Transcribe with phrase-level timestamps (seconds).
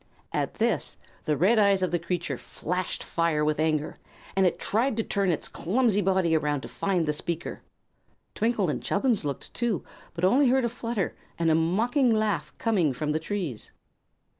[0.33, 3.97] At this the red eyes of the creature flashed fire with anger,
[4.35, 7.61] and it tried to turn its clumsy body around to find the speaker.
[8.33, 9.83] Twinkle and Chubbins looked too,
[10.15, 13.71] but only heard a flutter and a mocking laugh coming from the trees.